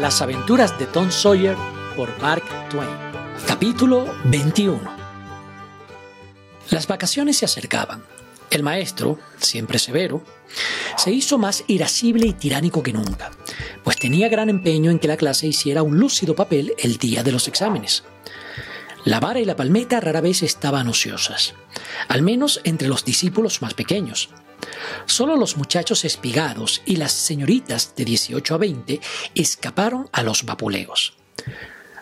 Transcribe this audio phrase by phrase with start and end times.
[0.00, 1.54] Las aventuras de Tom Sawyer
[1.94, 2.88] por Mark Twain.
[3.46, 4.80] Capítulo 21.
[6.70, 8.02] Las vacaciones se acercaban.
[8.50, 10.24] El maestro, siempre severo,
[10.96, 13.30] se hizo más irascible y tiránico que nunca,
[13.84, 17.32] pues tenía gran empeño en que la clase hiciera un lúcido papel el día de
[17.32, 18.02] los exámenes.
[19.04, 21.52] La vara y la palmeta rara vez estaban ociosas,
[22.08, 24.30] al menos entre los discípulos más pequeños.
[25.06, 29.00] Solo los muchachos espigados y las señoritas de 18 a 20
[29.34, 31.14] escaparon a los vapuleos.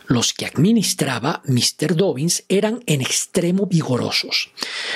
[0.08, 1.94] Los que administraba Mr.
[1.94, 4.50] Dobbins eran en extremo vigorosos,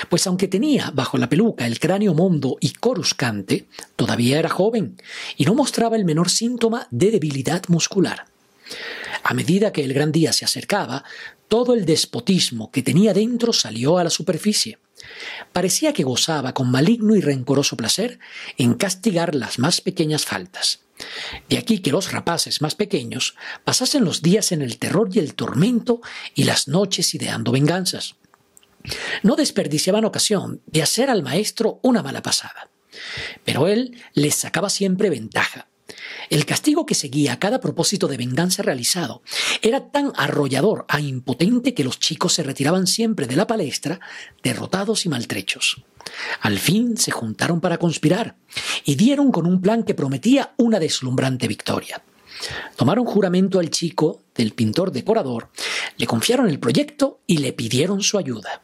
[0.09, 4.97] pues aunque tenía bajo la peluca el cráneo mondo y coruscante, todavía era joven
[5.37, 8.25] y no mostraba el menor síntoma de debilidad muscular.
[9.23, 11.05] A medida que el gran día se acercaba,
[11.47, 14.79] todo el despotismo que tenía dentro salió a la superficie.
[15.53, 18.19] Parecía que gozaba con maligno y rencoroso placer
[18.59, 20.81] en castigar las más pequeñas faltas.
[21.49, 25.35] De aquí que los rapaces más pequeños pasasen los días en el terror y el
[25.35, 26.01] tormento
[26.35, 28.17] y las noches ideando venganzas.
[29.23, 32.69] No desperdiciaban ocasión de hacer al maestro una mala pasada.
[33.45, 35.69] Pero él les sacaba siempre ventaja,
[36.33, 39.23] el castigo que seguía a cada propósito de venganza realizado
[39.61, 44.01] era tan arrollador e impotente que los chicos se retiraban siempre de la palestra
[44.43, 45.85] derrotados y maltrechos.
[46.41, 48.37] Al fin se juntaron para conspirar
[48.87, 52.03] y dieron con un plan que prometía una deslumbrante victoria.
[52.77, 55.51] Tomaron juramento al chico del pintor decorador,
[55.99, 58.63] le confiaron el proyecto y le pidieron su ayuda.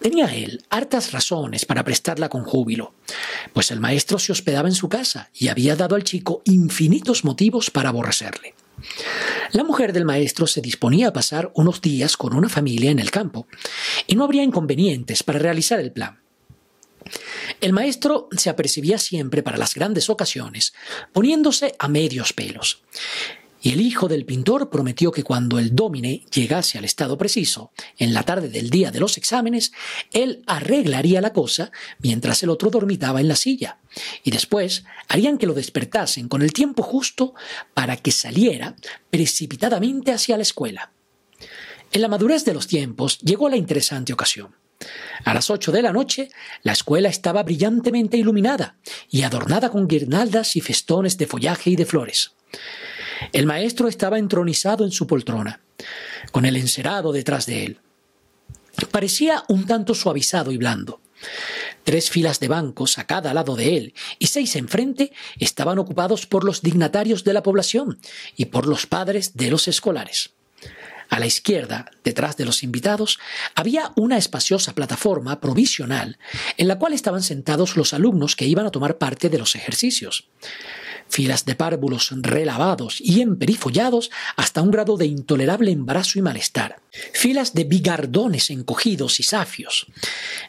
[0.00, 2.94] Tenía él hartas razones para prestarla con júbilo,
[3.52, 7.70] pues el maestro se hospedaba en su casa y había dado al chico infinitos motivos
[7.70, 8.54] para aborrecerle.
[9.52, 13.10] La mujer del maestro se disponía a pasar unos días con una familia en el
[13.10, 13.46] campo,
[14.06, 16.20] y no habría inconvenientes para realizar el plan.
[17.60, 20.74] El maestro se apercibía siempre para las grandes ocasiones,
[21.12, 22.82] poniéndose a medios pelos,
[23.72, 28.22] el hijo del pintor prometió que cuando el domine llegase al estado preciso, en la
[28.22, 29.72] tarde del día de los exámenes,
[30.12, 33.78] él arreglaría la cosa mientras el otro dormitaba en la silla,
[34.22, 37.34] y después harían que lo despertasen con el tiempo justo
[37.74, 38.76] para que saliera
[39.10, 40.92] precipitadamente hacia la escuela.
[41.92, 44.54] En la madurez de los tiempos llegó la interesante ocasión.
[45.24, 46.30] A las ocho de la noche,
[46.62, 48.76] la escuela estaba brillantemente iluminada
[49.10, 52.32] y adornada con guirnaldas y festones de follaje y de flores.
[53.32, 55.60] El maestro estaba entronizado en su poltrona,
[56.32, 57.80] con el encerado detrás de él.
[58.90, 61.00] Parecía un tanto suavizado y blando.
[61.84, 66.44] Tres filas de bancos a cada lado de él y seis enfrente estaban ocupados por
[66.44, 67.98] los dignatarios de la población
[68.36, 70.30] y por los padres de los escolares.
[71.08, 73.18] A la izquierda, detrás de los invitados,
[73.54, 76.18] había una espaciosa plataforma provisional
[76.58, 80.28] en la cual estaban sentados los alumnos que iban a tomar parte de los ejercicios
[81.08, 86.80] filas de párvulos relavados y emperifollados hasta un grado de intolerable embarazo y malestar,
[87.12, 89.86] filas de bigardones encogidos y safios,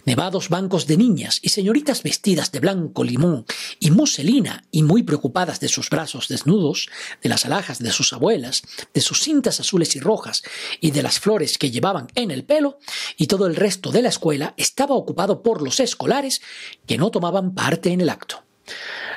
[0.05, 3.45] nevados bancos de niñas y señoritas vestidas de blanco limón
[3.79, 6.89] y muselina y muy preocupadas de sus brazos desnudos,
[7.21, 10.43] de las alhajas de sus abuelas, de sus cintas azules y rojas
[10.81, 12.79] y de las flores que llevaban en el pelo,
[13.17, 16.41] y todo el resto de la escuela estaba ocupado por los escolares
[16.85, 18.48] que no tomaban parte en el acto.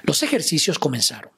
[0.03, 1.31] Los ejercicios comenzaron.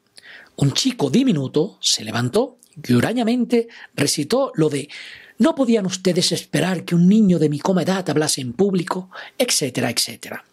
[0.56, 4.88] Un chico diminuto se levantó y hurañamente recitó lo de
[5.36, 9.90] no podían ustedes esperar que un niño de mi coma edad hablase en público, etcétera,
[9.90, 10.44] etcétera,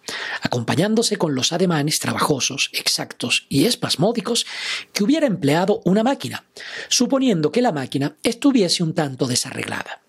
[0.41, 4.47] acompañándose con los ademanes trabajosos, exactos y espasmódicos
[4.91, 6.45] que hubiera empleado una máquina,
[6.89, 10.01] suponiendo que la máquina estuviese un tanto desarreglada.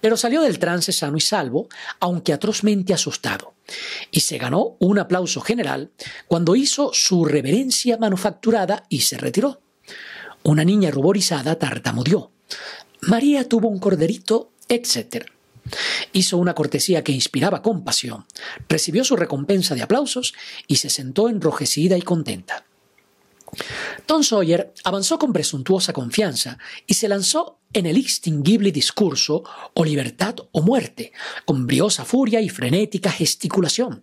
[0.00, 1.68] Pero salió del trance sano y salvo,
[2.00, 3.54] aunque atrozmente asustado,
[4.10, 5.90] y se ganó un aplauso general
[6.28, 9.60] cuando hizo su reverencia manufacturada y se retiró.
[10.42, 12.30] Una niña ruborizada tartamudeó.
[13.00, 15.26] María tuvo un corderito, etc.
[16.12, 18.26] Hizo una cortesía que inspiraba compasión,
[18.68, 20.34] recibió su recompensa de aplausos
[20.66, 22.64] y se sentó enrojecida y contenta.
[24.06, 29.44] Tom Sawyer avanzó con presuntuosa confianza y se lanzó en el extinguible discurso
[29.74, 31.12] o libertad o muerte,
[31.44, 34.02] con briosa furia y frenética gesticulación,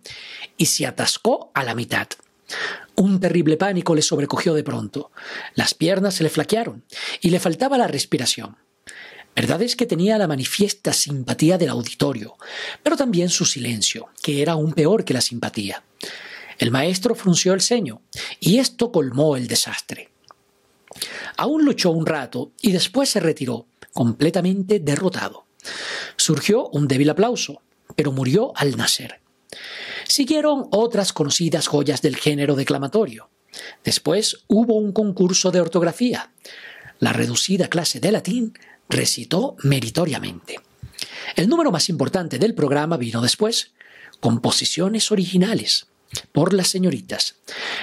[0.56, 2.08] y se atascó a la mitad.
[2.96, 5.10] Un terrible pánico le sobrecogió de pronto.
[5.54, 6.84] Las piernas se le flaquearon
[7.20, 8.56] y le faltaba la respiración.
[9.34, 12.36] Verdad es que tenía la manifiesta simpatía del auditorio,
[12.84, 15.82] pero también su silencio, que era aún peor que la simpatía.
[16.58, 18.02] El maestro frunció el ceño,
[18.40, 20.10] y esto colmó el desastre.
[21.36, 25.46] Aún luchó un rato y después se retiró, completamente derrotado.
[26.16, 27.62] Surgió un débil aplauso,
[27.96, 29.20] pero murió al nacer.
[30.06, 33.30] Siguieron otras conocidas joyas del género declamatorio.
[33.84, 36.30] Después hubo un concurso de ortografía.
[37.00, 38.54] la reducida clase de latín,
[38.88, 40.60] recitó meritoriamente.
[41.34, 43.72] El número más importante del programa vino después,
[44.20, 45.88] composiciones originales
[46.32, 47.36] por las señoritas.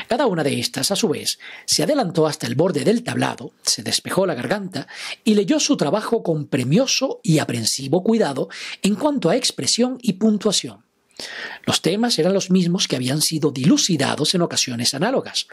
[0.08, 3.84] Cada una de estas, a su vez, se adelantó hasta el borde del tablado, se
[3.84, 4.88] despejó la garganta
[5.24, 8.50] y leyó su trabajo con premioso y aprensivo cuidado
[8.82, 10.84] en cuanto a expresión y puntuación.
[11.66, 15.48] Los temas eran los mismos que habían sido dilucidados en ocasiones análogas,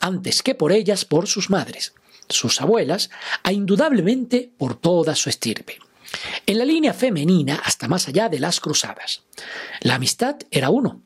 [0.00, 1.94] antes que por ellas por sus madres,
[2.28, 3.10] sus abuelas,
[3.42, 5.78] a indudablemente por toda su estirpe.
[6.46, 9.22] En la línea femenina hasta más allá de las cruzadas.
[9.80, 11.00] La amistad era uno,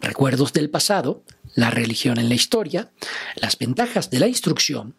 [0.00, 1.22] recuerdos del pasado,
[1.54, 2.90] la religión en la historia,
[3.36, 4.94] las ventajas de la instrucción,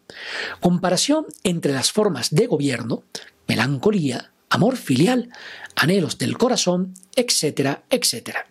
[0.60, 3.04] comparación entre las formas de gobierno,
[3.46, 5.30] melancolía, amor filial,
[5.74, 8.46] anhelos del corazón, etcétera, etcétera.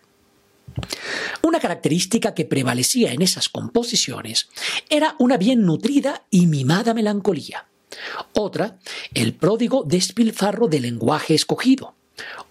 [1.42, 4.48] Una característica que prevalecía en esas composiciones
[4.90, 7.66] era una bien nutrida y mimada melancolía.
[8.34, 8.78] Otra,
[9.14, 11.95] el pródigo despilfarro del lenguaje escogido.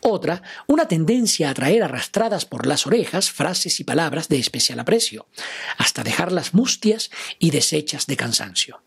[0.02, 5.28] Otra, una tendencia a traer arrastradas por las orejas frases y palabras de especial aprecio,
[5.78, 7.10] hasta dejarlas mustias
[7.40, 8.82] y deshechas de cansancio.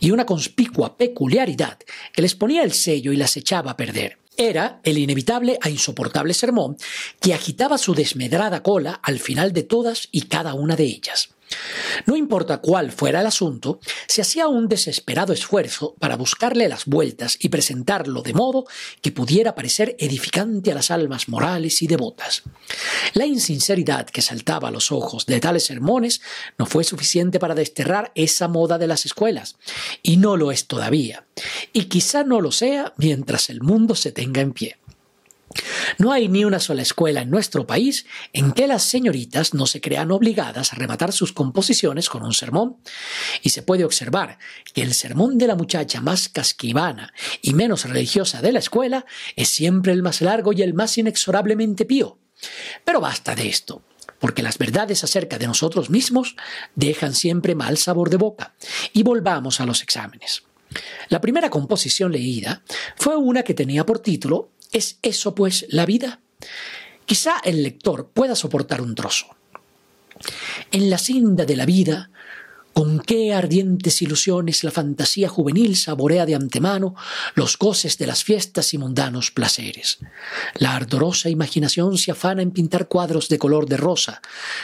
[0.00, 1.78] Y una conspicua peculiaridad
[2.12, 4.18] que les ponía el sello y las echaba a perder.
[4.36, 6.76] Era el inevitable e insoportable sermón
[7.20, 11.30] que agitaba su desmedrada cola al final de todas y cada una de ellas.
[12.06, 17.38] No importa cuál fuera el asunto, se hacía un desesperado esfuerzo para buscarle las vueltas
[17.40, 18.66] y presentarlo de modo
[19.00, 22.42] que pudiera parecer edificante a las almas morales y devotas.
[23.14, 26.20] La insinceridad que saltaba a los ojos de tales sermones
[26.58, 29.56] no fue suficiente para desterrar esa moda de las escuelas,
[30.02, 31.26] y no lo es todavía,
[31.72, 34.81] y quizá no lo sea mientras el mundo se tenga en pie.
[35.98, 39.80] No hay ni una sola escuela en nuestro país en que las señoritas no se
[39.80, 42.76] crean obligadas a rematar sus composiciones con un sermón.
[43.42, 44.38] Y se puede observar
[44.74, 49.04] que el sermón de la muchacha más casquivana y menos religiosa de la escuela
[49.36, 52.18] es siempre el más largo y el más inexorablemente pío.
[52.84, 53.82] Pero basta de esto
[54.18, 56.36] porque las verdades acerca de nosotros mismos
[56.76, 58.54] dejan siempre mal sabor de boca.
[58.92, 60.44] Y volvamos a los exámenes.
[61.08, 62.62] La primera composición leída
[62.96, 66.20] fue una que tenía por título ¿Es eso pues la vida?
[67.04, 69.26] Quizá el lector pueda soportar un trozo.
[70.70, 72.10] En la cinda de la vida
[72.72, 76.94] con qué ardientes ilusiones la fantasía juvenil saborea de antemano
[77.34, 79.98] los goces de las fiestas y mundanos placeres.
[80.54, 84.22] La ardorosa imaginación se afana en pintar cuadros de color de rosa,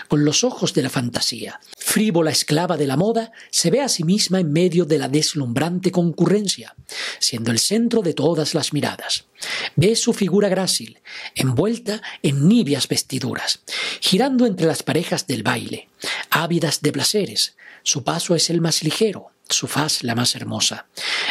[0.09, 1.61] con los ojos de la fantasía.
[1.77, 5.93] Frívola esclava de la moda, se ve a sí misma en medio de la deslumbrante
[5.93, 6.75] concurrencia,
[7.19, 9.27] siendo el centro de todas las miradas.
[9.77, 10.99] Ve su figura grácil,
[11.35, 13.61] envuelta en nibias vestiduras,
[14.01, 15.89] girando entre las parejas del baile,
[16.31, 20.87] ávidas de placeres, su paso es el más ligero, su faz la más hermosa.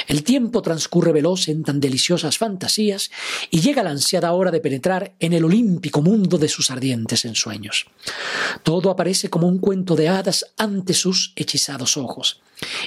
[0.07, 3.11] El tiempo transcurre veloz en tan deliciosas fantasías
[3.49, 7.85] y llega la ansiada hora de penetrar en el olímpico mundo de sus ardientes ensueños.
[8.63, 12.41] Todo aparece como un cuento de hadas ante sus hechizados ojos,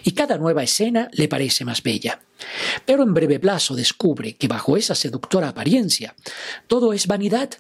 [0.05, 2.21] y cada nueva escena le parece más bella.
[2.85, 6.15] Pero en breve plazo descubre que bajo esa seductora apariencia
[6.67, 7.51] todo es vanidad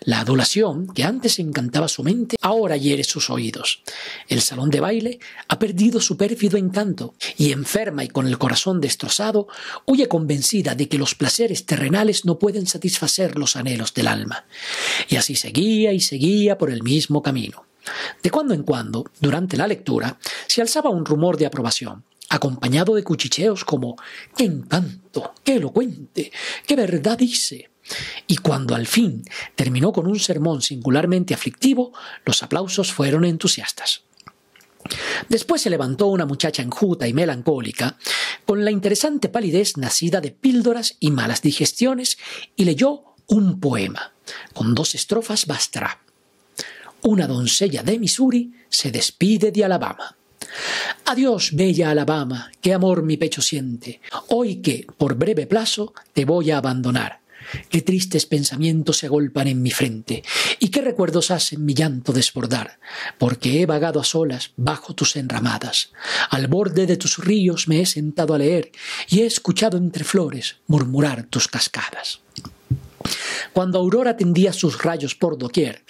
[0.00, 3.82] la adulación, que antes encantaba su mente, ahora hiere sus oídos.
[4.28, 8.80] El salón de baile ha perdido su pérfido encanto y enferma y con el corazón
[8.80, 9.48] destrozado,
[9.86, 14.46] huye convencida de que los placeres terrenales no pueden satisfacer los anhelos del alma.
[15.08, 17.66] Y así seguía y seguía por el mismo camino.
[18.22, 23.04] De cuando en cuando, durante la lectura, se alzaba un rumor de aprobación, acompañado de
[23.04, 23.96] cuchicheos como
[24.36, 25.34] ¡Qué encanto!
[25.44, 26.32] ¡Qué elocuente!
[26.66, 27.70] ¡Qué verdad dice!
[28.26, 31.92] Y cuando al fin terminó con un sermón singularmente aflictivo,
[32.24, 34.02] los aplausos fueron entusiastas.
[35.28, 37.98] Después se levantó una muchacha enjuta y melancólica,
[38.46, 42.18] con la interesante palidez nacida de píldoras y malas digestiones,
[42.56, 44.12] y leyó un poema,
[44.54, 46.00] con dos estrofas bastará.
[47.02, 50.16] Una doncella de Missouri se despide de Alabama.
[51.04, 56.50] Adiós, bella Alabama, qué amor mi pecho siente, hoy que, por breve plazo, te voy
[56.50, 57.19] a abandonar.
[57.68, 60.22] Qué tristes pensamientos se agolpan en mi frente,
[60.58, 62.78] y qué recuerdos hacen mi llanto desbordar,
[63.18, 65.92] porque he vagado a solas bajo tus enramadas.
[66.30, 68.72] Al borde de tus ríos me he sentado a leer,
[69.08, 72.20] y he escuchado entre flores murmurar tus cascadas
[73.52, 75.84] cuando Aurora tendía sus rayos por doquier.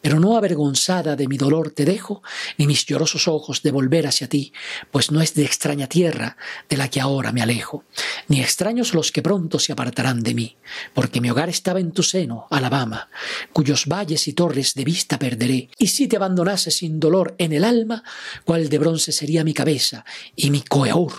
[0.00, 2.22] Pero no avergonzada de mi dolor te dejo,
[2.56, 4.52] ni mis llorosos ojos de volver hacia ti,
[4.90, 6.36] pues no es de extraña tierra
[6.68, 7.84] de la que ahora me alejo,
[8.28, 10.56] ni extraños los que pronto se apartarán de mí,
[10.94, 13.08] porque mi hogar estaba en tu seno, Alabama,
[13.52, 17.64] cuyos valles y torres de vista perderé, y si te abandonase sin dolor en el
[17.64, 18.02] alma,
[18.44, 20.04] cuál de bronce sería mi cabeza
[20.36, 21.12] y mi coeur.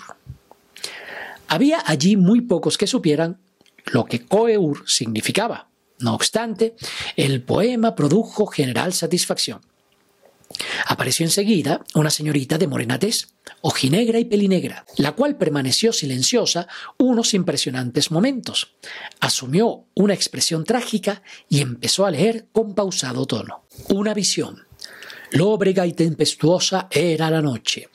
[1.48, 3.40] Había allí muy pocos que supieran
[3.88, 5.69] lo que Coeur significaba.
[6.00, 6.76] No obstante,
[7.16, 9.62] el poema produjo general satisfacción.
[10.88, 13.28] Apareció enseguida una señorita de morena tez,
[13.62, 18.74] ojinegra y pelinegra, la cual permaneció silenciosa unos impresionantes momentos.
[19.20, 23.66] Asumió una expresión trágica y empezó a leer con pausado tono.
[23.90, 24.66] Una visión.
[25.32, 27.90] Lóbrega y tempestuosa era la noche.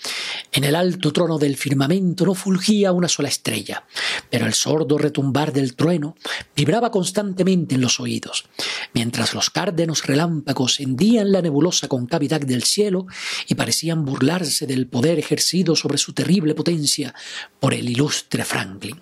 [0.56, 3.84] En el alto trono del firmamento no fulgía una sola estrella,
[4.30, 6.14] pero el sordo retumbar del trueno
[6.54, 8.44] vibraba constantemente en los oídos,
[8.92, 13.06] mientras los cárdenos relámpagos hendían la nebulosa concavidad del cielo
[13.48, 17.12] y parecían burlarse del poder ejercido sobre su terrible potencia
[17.58, 19.00] por el ilustre Franklin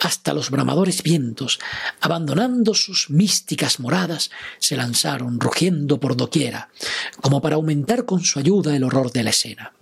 [0.00, 1.58] hasta los bramadores vientos,
[2.00, 6.70] abandonando sus místicas moradas, se lanzaron rugiendo por doquiera,
[7.20, 9.72] como para aumentar con su ayuda el horror de la escena.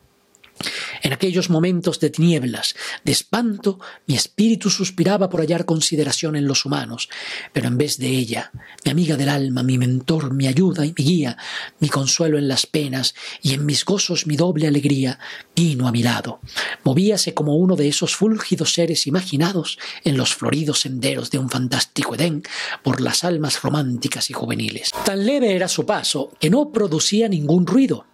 [1.02, 2.74] En aquellos momentos de tinieblas,
[3.04, 7.08] de espanto, mi espíritu suspiraba por hallar consideración en los humanos,
[7.52, 8.52] pero en vez de ella,
[8.84, 11.36] mi amiga del alma, mi mentor, mi ayuda y mi guía,
[11.80, 15.18] mi consuelo en las penas y en mis gozos mi doble alegría,
[15.54, 16.40] vino a mi lado.
[16.84, 22.14] Movíase como uno de esos fúlgidos seres imaginados en los floridos senderos de un fantástico
[22.14, 22.42] Edén
[22.82, 24.90] por las almas románticas y juveniles.
[25.04, 28.06] Tan leve era su paso que no producía ningún ruido,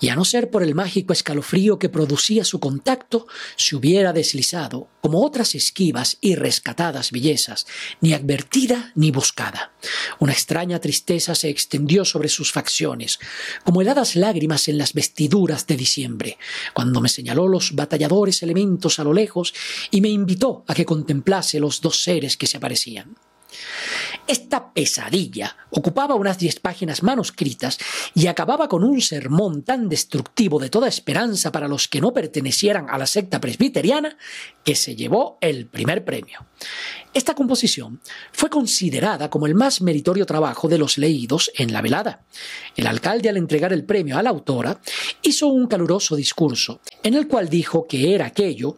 [0.00, 3.26] y a no ser por el mágico escalofrío que producía su contacto,
[3.56, 7.66] se hubiera deslizado, como otras esquivas y rescatadas bellezas,
[8.00, 9.72] ni advertida ni buscada.
[10.18, 13.18] Una extraña tristeza se extendió sobre sus facciones,
[13.64, 16.38] como heladas lágrimas en las vestiduras de diciembre,
[16.72, 19.52] cuando me señaló los batalladores elementos a lo lejos
[19.90, 23.16] y me invitó a que contemplase los dos seres que se aparecían.
[24.26, 27.78] Esta pesadilla ocupaba unas diez páginas manuscritas
[28.14, 32.86] y acababa con un sermón tan destructivo de toda esperanza para los que no pertenecieran
[32.90, 34.16] a la secta presbiteriana
[34.64, 36.46] que se llevó el primer premio.
[37.12, 38.00] Esta composición
[38.32, 42.24] fue considerada como el más meritorio trabajo de los leídos en la velada.
[42.76, 44.80] El alcalde al entregar el premio a la autora
[45.22, 48.76] hizo un caluroso discurso en el cual dijo que era aquello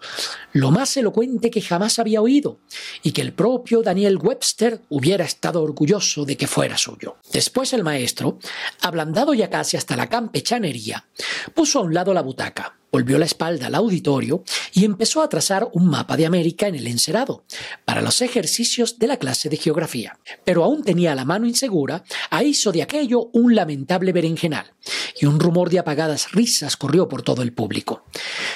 [0.52, 2.60] lo más elocuente que jamás había oído
[3.02, 7.16] y que el propio Daniel Webster hubiera orgulloso de que fuera suyo.
[7.32, 8.38] Después el maestro,
[8.80, 11.06] ablandado ya casi hasta la campechanería,
[11.54, 14.44] puso a un lado la butaca, volvió la espalda al auditorio
[14.74, 17.44] y empezó a trazar un mapa de América en el encerado
[17.86, 20.18] para los ejercicios de la clase de geografía.
[20.44, 24.74] Pero aún tenía la mano insegura, a hizo de aquello un lamentable berenjenal,
[25.18, 28.04] y un rumor de apagadas risas corrió por todo el público.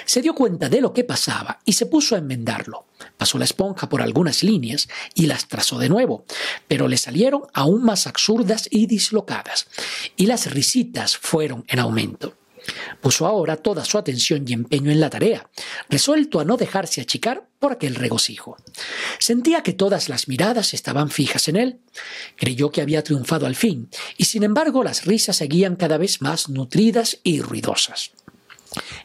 [0.04, 2.84] Se dio cuenta de lo que pasaba y se puso a enmendarlo.
[3.16, 6.24] Pasó la esponja por algunas líneas y las trazó de nuevo,
[6.68, 9.66] pero le salieron aún más absurdas y dislocadas,
[10.16, 12.34] y las risitas fueron en aumento.
[13.00, 15.48] Puso ahora toda su atención y empeño en la tarea,
[15.88, 18.56] resuelto a no dejarse achicar por aquel regocijo.
[19.18, 21.80] Sentía que todas las miradas estaban fijas en él.
[22.36, 26.48] Creyó que había triunfado al fin, y sin embargo las risas seguían cada vez más
[26.48, 28.12] nutridas y ruidosas.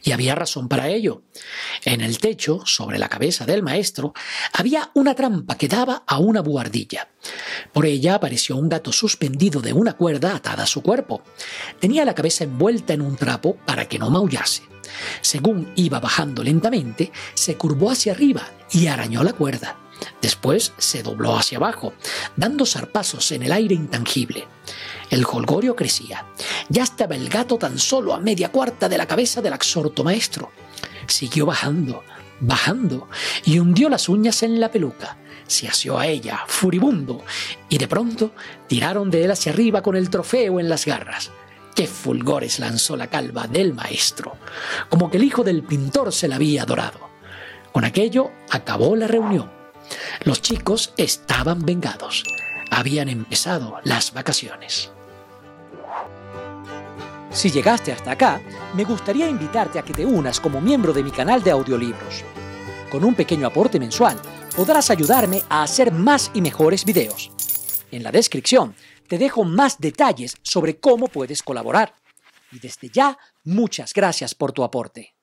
[0.03, 1.22] Y había razón para ello.
[1.84, 4.13] En el techo, sobre la cabeza del maestro,
[4.53, 7.10] había una trampa que daba a una buhardilla.
[7.72, 11.22] Por ella apareció un gato suspendido de una cuerda atada a su cuerpo.
[11.79, 14.63] Tenía la cabeza envuelta en un trapo para que no maullase.
[15.22, 19.77] Según iba bajando lentamente, se curvó hacia arriba y arañó la cuerda.
[20.22, 21.93] Después se dobló hacia abajo,
[22.36, 24.48] dando zarpazos en el aire intangible.
[25.12, 26.25] El holgorio crecía.
[26.70, 30.51] Ya estaba el gato tan solo a media cuarta de la cabeza del absorto maestro.
[31.06, 32.01] Siguió bajando,
[32.39, 33.10] bajando,
[33.44, 35.18] y hundió las uñas en la peluca.
[35.48, 37.25] Se asió a ella, furibundo,
[37.68, 38.32] y de pronto
[38.68, 41.30] tiraron de él hacia arriba con el trofeo en las garras.
[41.75, 44.38] ¡Qué fulgores lanzó la calva del maestro!
[44.88, 47.10] Como que el hijo del pintor se la había adorado.
[47.74, 49.51] Con aquello acabó la reunión.
[50.24, 52.24] Los chicos estaban vengados.
[52.70, 54.89] Habían empezado las vacaciones.
[57.32, 58.42] Si llegaste hasta acá,
[58.74, 62.24] me gustaría invitarte a que te unas como miembro de mi canal de audiolibros.
[62.92, 64.22] Con un pequeño aporte mensual,
[64.56, 67.32] podrás ayudarme a hacer más y mejores videos.
[67.90, 68.76] En la descripción
[69.08, 71.96] te dejo más detalles sobre cómo puedes colaborar.
[72.52, 75.16] Y desde ya, muchas gracias por tu aporte.